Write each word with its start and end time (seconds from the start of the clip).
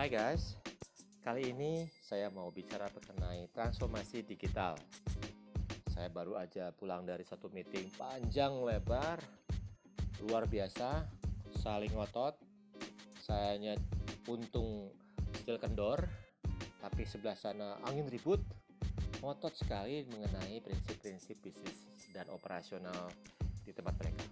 Hai 0.00 0.08
guys, 0.08 0.56
kali 1.20 1.52
ini 1.52 1.84
saya 2.00 2.32
mau 2.32 2.48
bicara 2.48 2.88
mengenai 2.88 3.52
transformasi 3.52 4.24
digital. 4.24 4.72
Saya 5.92 6.08
baru 6.08 6.40
aja 6.40 6.72
pulang 6.72 7.04
dari 7.04 7.20
satu 7.20 7.52
meeting 7.52 7.92
panjang 8.00 8.48
lebar, 8.64 9.20
luar 10.24 10.48
biasa, 10.48 11.04
saling 11.60 11.92
ngotot. 11.92 12.32
Sayanya 13.20 13.76
untung 14.24 14.88
still 15.36 15.60
kendor, 15.60 16.08
tapi 16.80 17.04
sebelah 17.04 17.36
sana 17.36 17.76
angin 17.84 18.08
ribut, 18.08 18.40
ngotot 19.20 19.52
sekali 19.52 20.08
mengenai 20.08 20.64
prinsip-prinsip 20.64 21.44
bisnis 21.44 22.08
dan 22.16 22.24
operasional 22.32 23.12
di 23.68 23.76
tempat 23.76 24.00
mereka. 24.00 24.24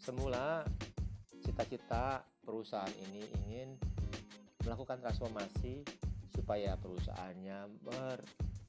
Semula 0.00 0.64
cita-cita 1.44 2.24
perusahaan 2.40 2.88
ini 3.12 3.28
ingin 3.44 3.87
melakukan 4.68 5.00
transformasi 5.00 5.80
supaya 6.36 6.76
perusahaannya 6.76 7.80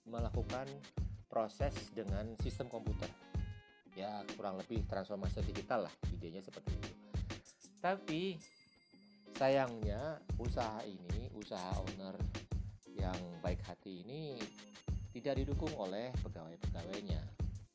melakukan 0.07 0.65
proses 1.27 1.75
dengan 1.91 2.39
sistem 2.39 2.71
komputer. 2.71 3.11
Ya, 3.99 4.23
kurang 4.39 4.55
lebih 4.55 4.87
transformasi 4.87 5.43
digital 5.43 5.91
lah, 5.91 5.93
idenya 6.15 6.39
seperti 6.39 6.71
itu. 6.71 6.91
Tapi 7.83 8.39
sayangnya 9.35 10.23
usaha 10.39 10.79
ini, 10.87 11.27
usaha 11.35 11.75
owner 11.83 12.15
yang 12.95 13.19
baik 13.43 13.59
hati 13.67 14.07
ini 14.07 14.39
tidak 15.11 15.43
didukung 15.43 15.71
oleh 15.75 16.15
pegawai-pegawainya 16.23 17.21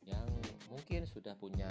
yang 0.09 0.28
mungkin 0.72 1.05
sudah 1.05 1.36
punya 1.36 1.69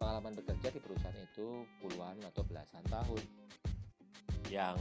pengalaman 0.00 0.32
bekerja 0.40 0.72
di 0.72 0.80
perusahaan 0.80 1.20
itu 1.20 1.68
puluhan 1.84 2.16
atau 2.32 2.42
belasan 2.48 2.84
tahun 2.88 3.22
yang 4.52 4.76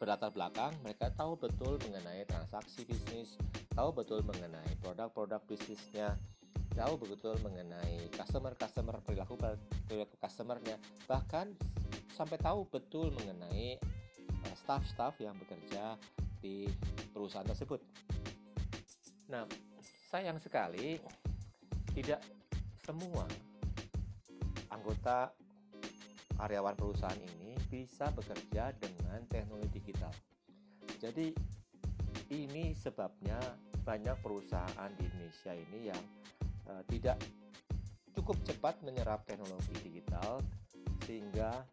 berlatar 0.00 0.32
belakang 0.32 0.72
mereka 0.80 1.12
tahu 1.12 1.36
betul 1.36 1.76
mengenai 1.84 2.24
transaksi 2.24 2.88
bisnis 2.88 3.36
tahu 3.76 3.92
betul 3.92 4.24
mengenai 4.24 4.72
produk-produk 4.80 5.44
bisnisnya 5.44 6.16
tahu 6.72 6.96
betul 7.04 7.36
mengenai 7.44 8.08
customer-customer 8.16 9.04
perilaku 9.04 9.36
perilaku 9.84 10.16
customernya 10.16 10.80
bahkan 11.04 11.52
sampai 12.16 12.36
tahu 12.40 12.64
betul 12.68 13.12
mengenai 13.16 13.76
uh, 14.44 14.56
staff-staff 14.56 15.16
yang 15.20 15.36
bekerja 15.40 15.96
di 16.40 16.68
perusahaan 17.12 17.48
tersebut. 17.48 17.80
Nah, 19.28 19.44
sayang 20.08 20.40
sekali 20.40 21.00
tidak 21.96 22.20
semua 22.84 23.24
anggota 24.72 25.32
karyawan 26.40 26.72
perusahaan 26.72 27.20
ini 27.20 27.52
bisa 27.68 28.08
bekerja 28.16 28.72
dengan 28.80 29.20
teknologi 29.28 29.76
digital. 29.76 30.08
Jadi 30.96 31.36
ini 32.32 32.72
sebabnya 32.72 33.36
banyak 33.84 34.16
perusahaan 34.24 34.90
di 34.96 35.04
Indonesia 35.04 35.52
ini 35.52 35.92
yang 35.92 36.02
uh, 36.72 36.80
tidak 36.88 37.20
cukup 38.16 38.40
cepat 38.48 38.80
menyerap 38.80 39.28
teknologi 39.28 39.76
digital 39.84 40.40
sehingga 41.04 41.64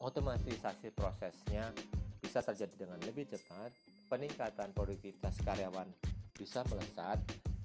otomatisasi 0.00 0.92
prosesnya 0.96 1.72
bisa 2.20 2.40
terjadi 2.40 2.86
dengan 2.86 3.00
lebih 3.04 3.28
cepat, 3.28 3.72
peningkatan 4.08 4.72
produktivitas 4.72 5.40
karyawan 5.44 5.88
bisa 6.36 6.60
melesat, 6.68 7.18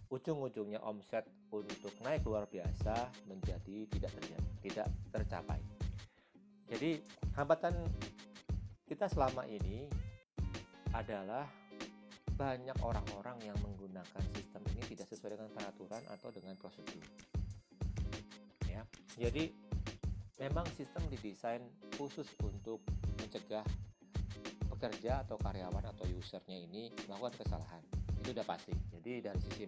ujung-ujungnya 0.08 0.80
omset 0.84 1.28
untuk 1.52 1.92
naik 2.04 2.24
luar 2.24 2.48
biasa 2.48 3.12
menjadi 3.28 3.88
tidak 3.92 4.12
terjadi, 4.16 4.51
tidak 4.62 4.88
tercapai. 5.10 5.60
Jadi 6.72 7.04
hambatan 7.36 7.76
kita 8.88 9.10
selama 9.12 9.44
ini 9.50 9.90
adalah 10.96 11.48
banyak 12.36 12.78
orang-orang 12.82 13.38
yang 13.44 13.58
menggunakan 13.62 14.24
sistem 14.34 14.64
ini 14.74 14.82
tidak 14.96 15.08
sesuai 15.12 15.38
dengan 15.38 15.50
peraturan 15.54 16.04
atau 16.10 16.30
dengan 16.34 16.56
prosedur. 16.58 17.06
Ya, 18.66 18.82
jadi 19.20 19.52
memang 20.40 20.66
sistem 20.74 21.06
didesain 21.12 21.62
khusus 22.00 22.26
untuk 22.42 22.82
mencegah 23.22 23.68
pekerja 24.74 25.22
atau 25.22 25.38
karyawan 25.38 25.86
atau 25.94 26.10
usernya 26.18 26.58
ini 26.58 26.90
melakukan 27.06 27.46
kesalahan 27.46 27.84
itu 28.18 28.34
udah 28.34 28.46
pasti 28.46 28.74
jadi 28.98 29.30
dari 29.30 29.40
sisi 29.46 29.66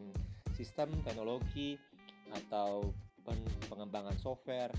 sistem 0.57 0.89
teknologi 1.05 1.77
atau 2.33 2.89
pengembangan 3.71 4.15
software 4.19 4.71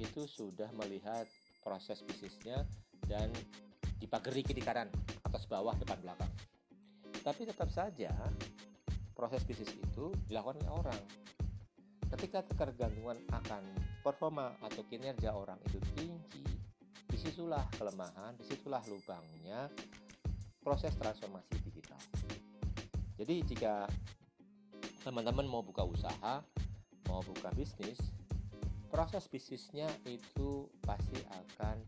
itu 0.00 0.24
sudah 0.24 0.70
melihat 0.80 1.28
proses 1.60 2.00
bisnisnya 2.00 2.64
dan 3.04 3.28
dipagari 4.00 4.40
kiri 4.40 4.64
kanan 4.64 4.88
atas 5.28 5.44
bawah 5.44 5.76
depan 5.76 6.00
belakang. 6.00 6.32
Tapi 7.20 7.44
tetap 7.44 7.68
saja 7.68 8.10
proses 9.12 9.44
bisnis 9.44 9.76
itu 9.76 10.08
dilakukan 10.24 10.64
oleh 10.64 10.72
orang. 10.72 11.02
Ketika 12.16 12.42
ketergantungan 12.48 13.20
akan 13.30 13.62
performa 14.00 14.56
atau 14.64 14.82
kinerja 14.88 15.36
orang 15.36 15.60
itu 15.68 15.78
tinggi 15.94 16.42
di 17.06 17.18
situlah 17.20 17.62
kelemahan 17.76 18.34
di 18.40 18.44
situlah 18.48 18.80
lubangnya 18.88 19.68
proses 20.64 20.96
transformasi 20.96 21.60
digital. 21.60 22.00
Jadi 23.20 23.44
jika 23.44 23.84
teman-teman 25.04 25.44
mau 25.44 25.60
buka 25.60 25.84
usaha, 25.84 26.40
mau 27.10 27.20
buka 27.26 27.50
bisnis, 27.58 27.98
proses 28.86 29.26
bisnisnya 29.26 29.90
itu 30.06 30.70
pasti 30.86 31.18
akan 31.26 31.82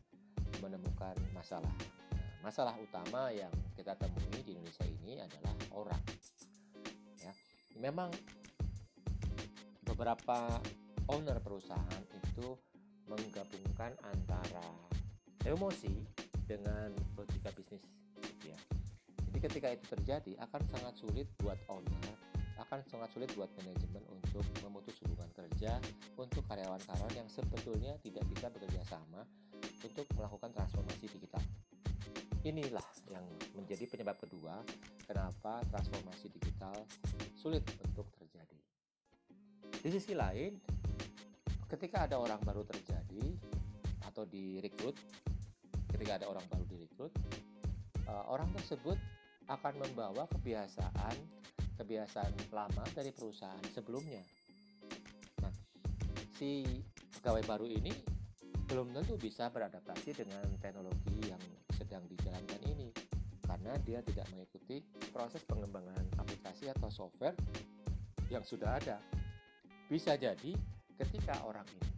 menemukan 0.59 1.15
masalah. 1.31 1.71
Nah, 1.71 2.50
masalah 2.50 2.75
utama 2.83 3.31
yang 3.31 3.55
kita 3.78 3.94
temui 3.94 4.43
di 4.43 4.59
Indonesia 4.59 4.82
ini 4.82 5.22
adalah 5.22 5.55
orang. 5.78 6.03
Ya, 7.22 7.32
memang 7.78 8.11
beberapa 9.87 10.59
owner 11.06 11.38
perusahaan 11.38 12.05
itu 12.11 12.59
menggabungkan 13.06 13.94
antara 14.03 14.66
emosi 15.47 16.03
dengan 16.50 16.91
logika 17.15 17.55
bisnis, 17.55 17.82
ya 18.43 18.59
jadi 19.32 19.49
ketika 19.49 19.69
itu 19.72 19.84
terjadi 19.88 20.32
akan 20.44 20.61
sangat 20.69 20.93
sulit 21.00 21.25
buat 21.41 21.56
owner, 21.72 22.05
akan 22.61 22.84
sangat 22.84 23.09
sulit 23.16 23.32
buat 23.32 23.49
manajemen 23.56 24.05
untuk 24.12 24.44
memutus 24.61 24.93
kerja 25.62 25.78
untuk 26.19 26.43
karyawan-karyawan 26.50 27.15
yang 27.23 27.31
sebetulnya 27.31 27.95
tidak 28.03 28.27
bisa 28.34 28.50
bekerja 28.50 28.83
sama 28.83 29.23
untuk 29.87 30.11
melakukan 30.19 30.50
transformasi 30.50 31.06
digital. 31.06 31.39
Inilah 32.43 32.83
yang 33.06 33.23
menjadi 33.55 33.87
penyebab 33.87 34.19
kedua 34.19 34.59
kenapa 35.06 35.62
transformasi 35.71 36.34
digital 36.34 36.75
sulit 37.39 37.62
untuk 37.78 38.11
terjadi. 38.19 38.59
Di 39.71 39.91
sisi 39.95 40.19
lain, 40.19 40.59
ketika 41.71 42.11
ada 42.11 42.19
orang 42.19 42.43
baru 42.43 42.67
terjadi 42.67 43.23
atau 44.03 44.27
direkrut, 44.27 44.99
ketika 45.94 46.19
ada 46.19 46.27
orang 46.27 46.43
baru 46.50 46.67
direkrut, 46.67 47.15
eh, 48.11 48.25
orang 48.27 48.50
tersebut 48.59 48.99
akan 49.47 49.79
membawa 49.79 50.27
kebiasaan 50.27 51.15
kebiasaan 51.79 52.50
lama 52.50 52.83
dari 52.99 53.15
perusahaan 53.15 53.62
sebelumnya. 53.71 54.42
Si 56.32 56.65
pegawai 57.20 57.44
baru 57.44 57.66
ini 57.69 57.93
belum 58.66 58.97
tentu 58.97 59.20
bisa 59.20 59.53
beradaptasi 59.53 60.16
dengan 60.16 60.48
teknologi 60.59 61.28
yang 61.28 61.43
sedang 61.76 62.03
dijalankan 62.09 62.60
ini 62.72 62.88
karena 63.44 63.76
dia 63.84 64.00
tidak 64.00 64.25
mengikuti 64.32 64.81
proses 65.12 65.44
pengembangan 65.44 66.09
aplikasi 66.16 66.72
atau 66.72 66.88
software 66.88 67.37
yang 68.32 68.41
sudah 68.43 68.81
ada. 68.81 68.97
Bisa 69.93 70.16
jadi 70.16 70.56
ketika 70.97 71.37
orang 71.44 71.69
ini 71.69 71.90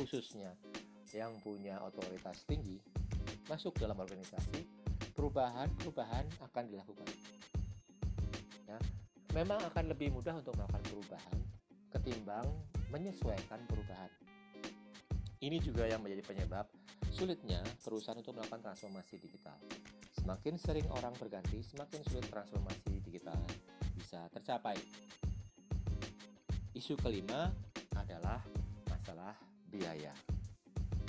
khususnya 0.00 0.56
yang 1.12 1.36
punya 1.44 1.76
otoritas 1.84 2.40
tinggi 2.48 2.80
masuk 3.52 3.76
dalam 3.76 4.00
organisasi 4.00 4.64
perubahan-perubahan 5.12 6.24
akan 6.48 6.64
dilakukan. 6.72 7.08
Ya, 8.64 8.78
memang 9.36 9.60
akan 9.60 9.92
lebih 9.92 10.08
mudah 10.08 10.40
untuk 10.40 10.56
melakukan 10.56 10.82
perubahan 10.88 11.38
ketimbang 11.92 12.48
menyesuaikan 12.90 13.62
perubahan. 13.70 14.10
Ini 15.40 15.56
juga 15.62 15.88
yang 15.88 16.04
menjadi 16.04 16.20
penyebab 16.26 16.68
sulitnya 17.08 17.64
perusahaan 17.80 18.18
untuk 18.18 18.36
melakukan 18.36 18.60
transformasi 18.60 19.16
digital. 19.16 19.56
Semakin 20.20 20.60
sering 20.60 20.84
orang 20.92 21.16
berganti, 21.16 21.64
semakin 21.64 22.04
sulit 22.12 22.28
transformasi 22.28 23.00
digital 23.00 23.40
bisa 23.96 24.28
tercapai. 24.36 24.76
Isu 26.76 26.94
kelima 27.00 27.48
adalah 27.96 28.44
masalah 28.92 29.32
biaya. 29.72 30.12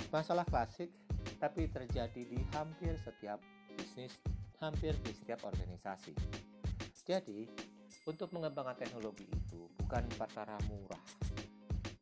Masalah 0.08 0.48
klasik 0.48 0.88
tapi 1.36 1.68
terjadi 1.68 2.22
di 2.24 2.40
hampir 2.56 2.96
setiap 3.04 3.42
bisnis 3.74 4.16
hampir 4.62 4.94
di 5.02 5.10
setiap 5.10 5.42
organisasi. 5.42 6.14
Jadi, 7.02 7.50
untuk 8.06 8.30
mengembangkan 8.30 8.78
teknologi 8.78 9.26
itu 9.26 9.66
bukan 9.82 10.06
perkara 10.14 10.54
murah. 10.70 11.02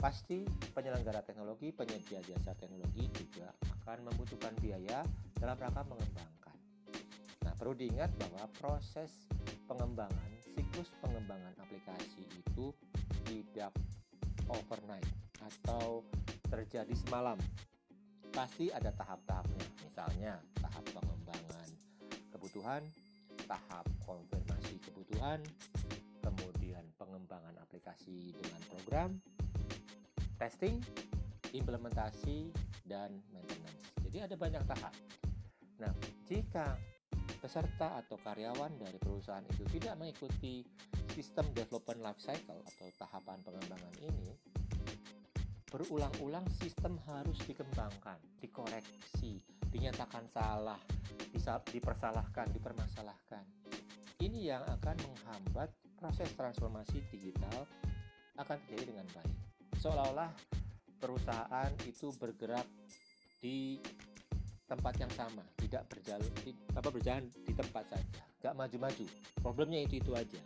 Pasti 0.00 0.48
penyelenggara 0.72 1.20
teknologi, 1.20 1.76
penyedia 1.76 2.24
jasa 2.24 2.56
teknologi 2.56 3.04
juga 3.12 3.52
akan 3.84 4.08
membutuhkan 4.08 4.56
biaya 4.56 5.04
dalam 5.36 5.60
rangka 5.60 5.84
mengembangkan. 5.84 6.56
Nah, 7.44 7.52
perlu 7.60 7.76
diingat 7.76 8.08
bahwa 8.16 8.48
proses 8.56 9.28
pengembangan, 9.68 10.32
siklus 10.40 10.88
pengembangan 11.04 11.52
aplikasi 11.60 12.24
itu 12.32 12.72
tidak 13.28 13.76
overnight 14.48 15.04
atau 15.44 16.00
terjadi 16.48 16.96
semalam. 16.96 17.36
Pasti 18.32 18.72
ada 18.72 18.96
tahap-tahapnya. 18.96 19.68
Misalnya, 19.84 20.40
tahap 20.64 20.84
pengembangan 20.96 21.68
kebutuhan, 22.32 22.82
tahap 23.44 23.84
konfirmasi 24.08 24.80
kebutuhan, 24.80 25.44
kemudian 26.24 26.88
pengembangan 26.96 27.52
aplikasi 27.60 28.32
dengan 28.40 28.62
program, 28.72 29.20
testing, 30.40 30.80
implementasi, 31.52 32.48
dan 32.88 33.12
maintenance. 33.28 33.92
Jadi 34.08 34.18
ada 34.24 34.34
banyak 34.40 34.62
tahap. 34.64 34.94
Nah, 35.84 35.92
jika 36.24 36.80
peserta 37.44 38.00
atau 38.00 38.16
karyawan 38.20 38.72
dari 38.80 38.96
perusahaan 38.96 39.44
itu 39.52 39.64
tidak 39.76 40.00
mengikuti 40.00 40.64
sistem 41.12 41.44
development 41.52 42.00
life 42.00 42.20
cycle 42.20 42.64
atau 42.64 42.88
tahapan 42.96 43.38
pengembangan 43.44 43.94
ini, 44.00 44.32
berulang-ulang 45.68 46.44
sistem 46.58 46.98
harus 47.06 47.38
dikembangkan, 47.46 48.18
dikoreksi, 48.40 49.38
dinyatakan 49.70 50.26
salah, 50.32 50.80
dipersalahkan, 51.70 52.50
dipermasalahkan. 52.50 53.44
Ini 54.20 54.56
yang 54.56 54.64
akan 54.66 54.96
menghambat 55.00 55.70
proses 55.96 56.28
transformasi 56.36 57.00
digital 57.08 57.64
akan 58.36 58.56
terjadi 58.66 58.96
dengan 58.96 59.06
baik. 59.16 59.49
Seolah-olah 59.80 60.28
perusahaan 61.00 61.72
itu 61.88 62.12
bergerak 62.20 62.68
di 63.40 63.80
tempat 64.68 64.94
yang 65.00 65.10
sama, 65.16 65.42
tidak 65.56 65.88
berjalan 65.88 66.30
di, 66.44 66.52
apa 66.76 66.88
berjalan 66.92 67.24
di 67.32 67.52
tempat 67.56 67.88
saja, 67.88 68.22
nggak 68.44 68.54
maju-maju. 68.54 69.06
Problemnya 69.40 69.80
itu 69.82 69.98
itu 69.98 70.12
aja. 70.12 70.38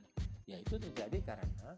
Ya 0.46 0.56
itu 0.62 0.78
terjadi 0.78 1.34
karena 1.34 1.74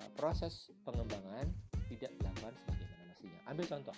uh, 0.00 0.08
proses 0.16 0.72
pengembangan 0.82 1.46
tidak 1.92 2.10
dilakukan 2.16 2.56
sebagaimana 2.64 3.02
mestinya. 3.12 3.40
Ambil 3.46 3.66
contoh, 3.68 3.96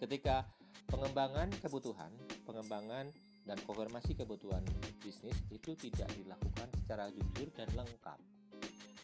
ketika 0.00 0.48
pengembangan 0.88 1.52
kebutuhan, 1.60 2.10
pengembangan 2.48 3.12
dan 3.44 3.58
konfirmasi 3.68 4.16
kebutuhan 4.16 4.64
bisnis 5.04 5.36
itu 5.52 5.76
tidak 5.76 6.08
dilakukan 6.16 6.68
secara 6.80 7.12
jujur 7.12 7.52
dan 7.52 7.68
lengkap. 7.76 8.33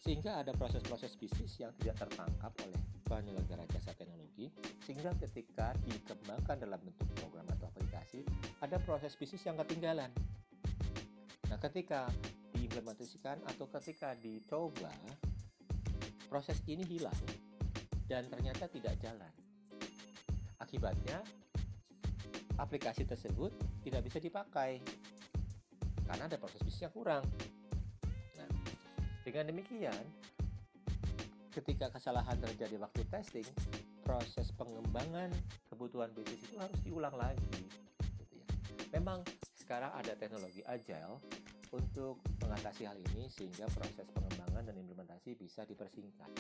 Sehingga 0.01 0.41
ada 0.41 0.57
proses-proses 0.57 1.13
bisnis 1.21 1.61
yang 1.61 1.71
tidak 1.77 2.09
tertangkap 2.09 2.53
oleh 2.65 2.81
penyelenggara 3.05 3.67
jasa 3.69 3.93
teknologi, 3.93 4.49
sehingga 4.87 5.13
ketika 5.21 5.77
dikembangkan 5.85 6.57
dalam 6.63 6.81
bentuk 6.81 7.11
program 7.21 7.45
atau 7.53 7.69
aplikasi, 7.69 8.25
ada 8.65 8.81
proses 8.81 9.13
bisnis 9.19 9.45
yang 9.45 9.61
ketinggalan. 9.61 10.09
Nah, 11.53 11.59
ketika 11.61 12.09
diimplementasikan 12.55 13.43
atau 13.45 13.67
ketika 13.77 14.15
dicoba, 14.17 14.95
proses 16.31 16.63
ini 16.71 16.87
hilang 16.87 17.21
dan 18.07 18.23
ternyata 18.31 18.71
tidak 18.71 18.95
jalan. 19.03 19.35
Akibatnya, 20.63 21.19
aplikasi 22.57 23.03
tersebut 23.03 23.51
tidak 23.83 24.07
bisa 24.07 24.23
dipakai 24.23 24.79
karena 26.07 26.31
ada 26.31 26.39
proses 26.39 26.63
bisnis 26.63 26.87
yang 26.87 26.95
kurang. 26.95 27.27
Dengan 29.21 29.53
demikian, 29.53 30.05
ketika 31.53 31.93
kesalahan 31.93 32.41
terjadi 32.41 32.81
waktu 32.81 33.05
testing, 33.13 33.47
proses 34.01 34.49
pengembangan 34.57 35.29
kebutuhan 35.69 36.09
bisnis 36.17 36.41
itu 36.49 36.57
harus 36.57 36.81
diulang 36.81 37.15
lagi. 37.15 37.63
Gitu 38.17 38.41
ya. 38.41 38.47
Memang 38.97 39.21
sekarang 39.61 39.93
ada 39.93 40.17
teknologi 40.17 40.65
agile 40.65 41.21
untuk 41.71 42.19
mengatasi 42.43 42.89
hal 42.89 42.99
ini 42.99 43.31
sehingga 43.31 43.69
proses 43.71 44.09
pengembangan 44.11 44.67
dan 44.67 44.77
implementasi 44.81 45.39
bisa 45.39 45.63
dipersingkat. 45.69 46.33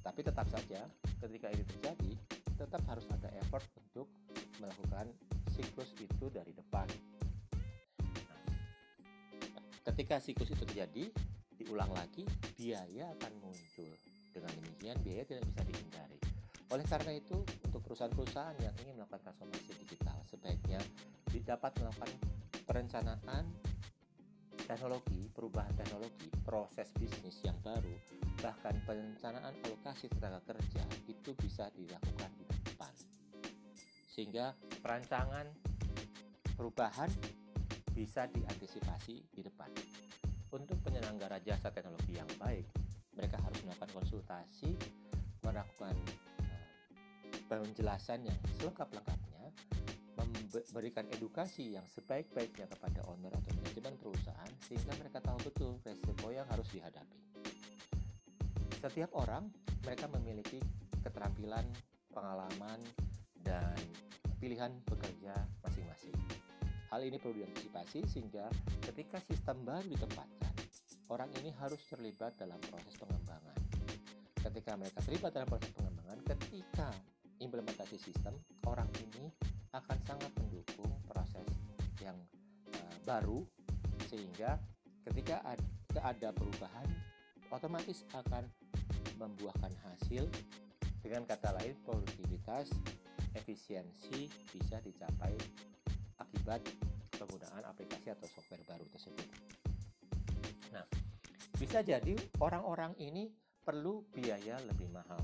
Tapi 0.00 0.20
tetap 0.22 0.46
saja, 0.48 0.86
ketika 1.20 1.50
ini 1.50 1.64
terjadi, 1.66 2.12
tetap 2.54 2.80
harus 2.88 3.04
ada 3.10 3.28
effort 3.42 3.64
untuk 3.80 4.08
melakukan 4.62 5.10
siklus 5.52 5.90
itu 5.98 6.30
dari 6.30 6.52
depan. 6.54 6.86
Nah, 8.30 8.48
ketika 9.92 10.22
siklus 10.22 10.52
itu 10.52 10.64
terjadi, 10.64 11.10
diulang 11.64 11.90
lagi, 11.96 12.28
biaya 12.60 13.10
akan 13.16 13.32
muncul. 13.40 13.90
Dengan 14.30 14.52
demikian, 14.60 14.96
biaya 15.00 15.24
tidak 15.24 15.44
bisa 15.48 15.62
dihindari. 15.64 16.18
Oleh 16.70 16.86
karena 16.86 17.12
itu, 17.16 17.36
untuk 17.64 17.80
perusahaan-perusahaan 17.86 18.56
yang 18.60 18.74
ingin 18.84 18.94
melakukan 19.00 19.20
transformasi 19.30 19.72
digital, 19.80 20.18
sebaiknya 20.28 20.80
dapat 21.44 21.76
melakukan 21.76 22.10
perencanaan 22.64 23.44
teknologi, 24.64 25.28
perubahan 25.36 25.70
teknologi, 25.76 26.32
proses 26.40 26.88
bisnis 26.96 27.36
yang 27.44 27.56
baru, 27.60 27.92
bahkan 28.40 28.72
perencanaan 28.88 29.52
alokasi 29.60 30.08
tenaga 30.08 30.40
kerja 30.48 30.82
itu 31.04 31.36
bisa 31.36 31.68
dilakukan 31.76 32.32
di 32.40 32.44
depan. 32.64 32.92
Sehingga 34.08 34.56
perancangan 34.80 35.52
perubahan 36.56 37.12
bisa 37.92 38.24
diantisipasi 38.32 39.14
di 39.36 39.42
depan. 39.44 39.68
Untuk 40.54 40.78
penyelenggara 40.86 41.42
jasa 41.42 41.74
teknologi 41.74 42.14
yang 42.14 42.30
baik, 42.38 42.62
mereka 43.18 43.42
harus 43.42 43.58
melakukan 43.66 43.90
konsultasi, 43.90 44.70
melakukan 45.42 45.98
uh, 46.46 46.62
penjelasan 47.50 48.22
yang 48.22 48.38
selengkap-lengkapnya 48.62 49.50
memberikan 50.54 51.10
edukasi 51.10 51.74
yang 51.74 51.82
sebaik-baiknya 51.90 52.70
kepada 52.70 53.02
owner 53.10 53.34
atau 53.34 53.50
manajemen 53.58 53.98
perusahaan 53.98 54.52
sehingga 54.62 54.94
mereka 55.02 55.18
tahu 55.18 55.38
betul 55.42 55.74
resiko 55.82 56.30
yang 56.30 56.46
harus 56.46 56.70
dihadapi. 56.70 57.18
Setiap 58.78 59.10
orang 59.18 59.50
mereka 59.82 60.06
memiliki 60.06 60.62
keterampilan, 61.02 61.66
pengalaman, 62.14 62.78
dan 63.42 63.74
pilihan 64.38 64.70
bekerja 64.86 65.34
masing-masing. 65.66 66.14
Hal 66.94 67.02
ini 67.02 67.18
perlu 67.18 67.42
diantisipasi 67.42 68.06
sehingga 68.06 68.46
ketika 68.86 69.18
sistem 69.26 69.66
baru 69.66 69.88
ditempatkan, 69.90 70.43
orang 71.12 71.28
ini 71.42 71.52
harus 71.60 71.80
terlibat 71.90 72.32
dalam 72.40 72.56
proses 72.64 72.96
pengembangan. 72.96 73.58
Ketika 74.40 74.72
mereka 74.76 75.00
terlibat 75.04 75.30
dalam 75.36 75.48
proses 75.48 75.72
pengembangan, 75.72 76.18
ketika 76.36 76.88
implementasi 77.40 77.96
sistem, 78.00 78.36
orang 78.64 78.88
ini 79.10 79.28
akan 79.74 79.98
sangat 80.06 80.30
mendukung 80.38 80.92
proses 81.08 81.48
yang 82.00 82.16
uh, 82.72 82.94
baru 83.04 83.42
sehingga 84.08 84.56
ketika 85.10 85.42
ada, 85.44 86.00
ada 86.04 86.28
perubahan 86.32 86.88
otomatis 87.50 88.06
akan 88.14 88.46
membuahkan 89.18 89.72
hasil 89.90 90.26
dengan 91.04 91.28
kata 91.28 91.52
lain 91.60 91.76
produktivitas 91.84 92.72
efisiensi 93.34 94.30
bisa 94.54 94.80
dicapai 94.80 95.34
akibat 96.18 96.62
penggunaan 97.14 97.62
aplikasi 97.66 98.14
atau 98.14 98.26
software 98.30 98.64
baru 98.66 98.86
tersebut. 98.94 99.63
Nah, 100.74 100.82
bisa 101.54 101.86
jadi 101.86 102.18
orang-orang 102.42 102.98
ini 102.98 103.30
perlu 103.62 104.02
biaya 104.10 104.58
lebih 104.66 104.90
mahal. 104.90 105.22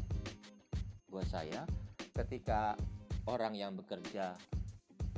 Buat 1.10 1.26
saya, 1.26 1.66
ketika 2.14 2.78
orang 3.26 3.58
yang 3.58 3.74
bekerja 3.74 4.38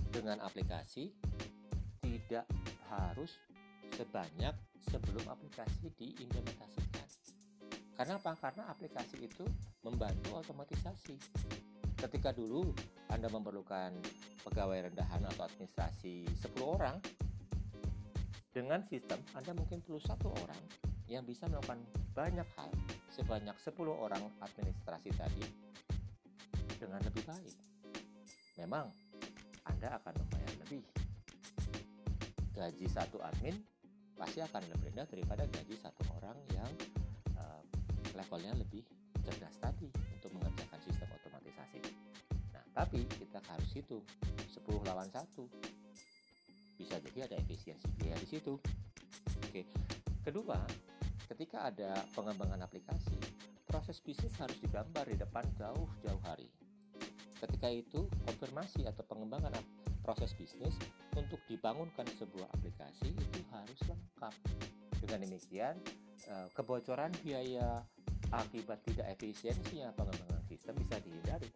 dengan 0.09 0.41
aplikasi 0.41 1.13
tidak 2.01 2.49
harus 2.89 3.37
sebanyak 3.93 4.57
sebelum 4.89 5.25
aplikasi 5.29 5.93
diimplementasikan. 6.01 7.09
Karena 7.93 8.17
apa? 8.17 8.33
Karena 8.41 8.73
aplikasi 8.73 9.21
itu 9.21 9.45
membantu 9.85 10.41
otomatisasi. 10.41 11.17
Ketika 12.01 12.35
dulu 12.35 12.73
Anda 13.13 13.31
memerlukan 13.31 13.95
pegawai 14.43 14.91
rendahan 14.91 15.23
atau 15.29 15.47
administrasi 15.47 16.27
10 16.27 16.67
orang, 16.67 16.99
dengan 18.53 18.85
sistem 18.85 19.17
Anda 19.33 19.57
mungkin 19.57 19.81
perlu 19.81 19.99
satu 19.99 20.29
orang 20.29 20.61
yang 21.09 21.25
bisa 21.25 21.49
melakukan 21.49 21.81
banyak 22.13 22.45
hal 22.57 22.71
sebanyak 23.09 23.57
10 23.57 23.73
orang 23.89 24.23
administrasi 24.45 25.11
tadi 25.17 25.45
dengan 26.77 27.01
lebih 27.01 27.25
baik 27.25 27.57
memang 28.61 28.93
Anda 29.65 29.97
akan 29.97 30.15
membayar 30.21 30.53
lebih. 30.69 30.85
Gaji 32.53 32.87
satu 32.93 33.19
admin 33.25 33.57
pasti 34.15 34.45
akan 34.45 34.63
lebih 34.69 34.93
rendah 34.93 35.07
daripada 35.09 35.43
gaji 35.49 35.75
satu 35.81 36.05
orang 36.21 36.37
yang 36.53 36.71
uh, 37.41 37.63
levelnya 38.13 38.53
lebih 38.55 38.85
cerdas 39.25 39.57
tadi 39.59 39.89
untuk 39.89 40.31
mengerjakan 40.37 40.79
sistem 40.85 41.09
otomatisasi. 41.17 41.81
Nah, 42.53 42.65
tapi 42.77 43.09
kita 43.09 43.41
harus 43.49 43.71
hitung 43.73 44.05
10 44.53 44.61
lawan 44.85 45.09
1. 45.09 45.82
Bisa 46.83 46.99
jadi 46.99 47.31
ada 47.31 47.39
efisiensi 47.39 47.87
biaya 47.95 48.19
di 48.19 48.27
situ. 48.27 48.59
Oke. 49.47 49.63
Kedua, 50.27 50.59
ketika 51.31 51.71
ada 51.71 51.95
pengembangan 52.11 52.59
aplikasi, 52.67 53.15
proses 53.63 54.03
bisnis 54.03 54.35
harus 54.43 54.59
digambar 54.59 55.07
di 55.07 55.15
depan 55.15 55.47
jauh-jauh 55.55 56.23
hari. 56.27 56.51
Ketika 57.39 57.71
itu, 57.71 58.11
konfirmasi 58.27 58.83
atau 58.91 59.07
pengembangan 59.07 59.55
proses 60.03 60.35
bisnis 60.35 60.75
untuk 61.15 61.39
dibangunkan 61.47 62.07
sebuah 62.19 62.51
aplikasi 62.59 63.15
itu 63.15 63.41
harus 63.55 63.79
lengkap. 63.87 64.35
Dengan 64.99 65.19
demikian, 65.23 65.79
eh, 66.27 66.47
kebocoran 66.51 67.15
biaya 67.23 67.79
akibat 68.35 68.83
tidak 68.91 69.07
efisiensinya 69.15 69.95
pengembangan 69.95 70.43
sistem 70.51 70.75
bisa 70.83 70.99
dihindari. 70.99 71.51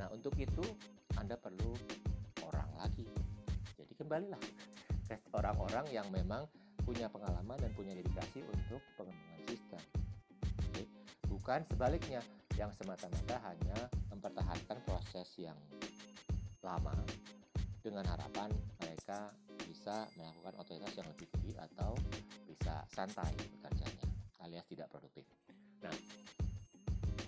Nah, 0.00 0.08
untuk 0.14 0.32
itu 0.40 0.64
Anda 1.20 1.36
perlu 1.36 1.76
orang 2.46 2.70
lagi. 2.80 3.09
Kembalilah 4.00 4.40
ke 5.04 5.20
orang-orang 5.36 5.84
yang 5.92 6.08
memang 6.08 6.48
punya 6.80 7.12
pengalaman 7.12 7.60
dan 7.60 7.68
punya 7.76 7.92
dedikasi 7.92 8.40
untuk 8.48 8.80
pengembangan 8.96 9.44
sistem. 9.44 9.82
Oke. 10.64 10.82
Bukan 11.28 11.60
sebaliknya 11.68 12.24
yang 12.56 12.72
semata-mata 12.72 13.36
hanya 13.44 13.76
mempertahankan 14.08 14.78
proses 14.88 15.28
yang 15.36 15.56
lama 16.64 16.96
dengan 17.84 18.04
harapan 18.08 18.48
mereka 18.80 19.28
bisa 19.64 20.08
melakukan 20.16 20.54
otoritas 20.60 20.92
yang 20.96 21.08
lebih 21.08 21.26
tinggi 21.36 21.52
atau 21.56 21.96
bisa 22.44 22.84
santai 22.92 23.32
bekerjanya 23.36 24.06
alias 24.44 24.66
tidak 24.68 24.92
produktif. 24.92 25.24
Nah, 25.80 25.94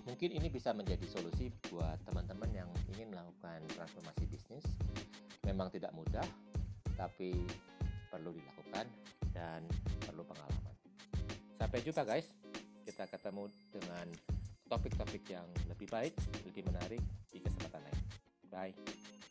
mungkin 0.05 0.37
ini 0.37 0.53
bisa 0.53 0.77
menjadi 0.77 1.05
solusi 1.09 1.49
buat 1.73 1.97
teman-teman 2.05 2.51
yang 2.53 2.69
ingin 2.93 3.09
melakukan 3.09 3.65
transformasi 3.73 4.25
bisnis. 4.29 4.65
Memang 5.43 5.73
tidak 5.73 5.91
mudah, 5.97 6.25
tapi 6.97 7.33
perlu 8.13 8.31
dilakukan 8.35 8.87
dan 9.33 9.65
perlu 10.05 10.23
pengalaman. 10.27 10.75
Sampai 11.57 11.81
jumpa 11.81 12.03
guys. 12.05 12.29
Kita 12.83 13.07
ketemu 13.07 13.47
dengan 13.71 14.07
topik-topik 14.67 15.23
yang 15.31 15.47
lebih 15.71 15.87
baik, 15.87 16.13
lebih 16.51 16.67
menarik 16.67 17.03
di 17.31 17.39
kesempatan 17.39 17.81
lain. 17.87 18.01
Bye. 18.51 19.22